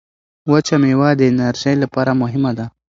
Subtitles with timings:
[0.51, 2.65] وچه مېوه د انرژۍ لپاره مهمه ده.